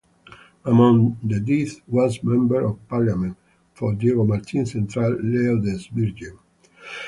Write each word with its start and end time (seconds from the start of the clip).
Among 0.65 1.19
the 1.23 1.39
dead 1.39 1.79
was 1.87 2.23
member 2.23 2.61
of 2.65 2.87
parliament 2.89 3.37
for 3.75 3.93
Diego 3.93 4.23
Martin 4.25 4.65
Central, 4.65 5.11
Leo 5.23 5.59
Des 5.61 5.81
Vignes. 5.93 6.39